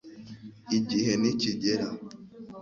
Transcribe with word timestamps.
igihe 0.77 1.11
nikigera 1.21 1.87